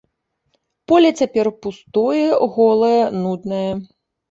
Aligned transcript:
Поле 0.91 1.11
цяпер 1.19 1.51
пустое, 1.67 2.25
голае, 2.57 2.99
нуднае. 3.23 3.71